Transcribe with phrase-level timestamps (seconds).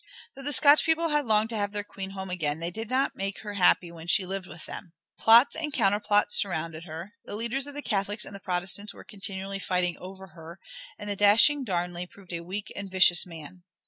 [0.35, 3.15] Though the Scotch people had longed to have their Queen home again they did not
[3.15, 4.93] make her happy when she lived with them.
[5.19, 9.59] Plots and counterplots surrounded her, the leaders of the Catholics and the Protestants were continually
[9.59, 10.59] fighting over her,
[10.97, 13.61] and the dashing Darnley proved a weak and vicious man.